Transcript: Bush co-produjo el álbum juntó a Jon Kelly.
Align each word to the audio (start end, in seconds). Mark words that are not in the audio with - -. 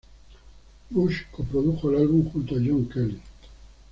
Bush 0.89 1.25
co-produjo 1.31 1.91
el 1.91 1.97
álbum 1.97 2.27
juntó 2.31 2.55
a 2.55 2.57
Jon 2.59 2.89
Kelly. 2.89 3.21